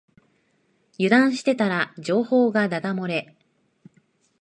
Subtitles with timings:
[0.97, 3.35] 油断してたら情報がだだ漏れ